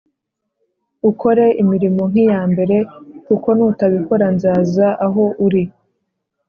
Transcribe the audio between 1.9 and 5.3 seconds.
nk’iya mbere kuko nutabikora nzaza aho